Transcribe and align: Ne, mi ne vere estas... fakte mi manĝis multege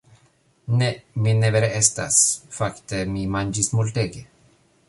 Ne, 0.79 0.87
mi 1.25 1.35
ne 1.43 1.51
vere 1.57 1.69
estas... 1.81 2.19
fakte 2.57 3.05
mi 3.15 3.29
manĝis 3.37 3.73
multege 3.79 4.29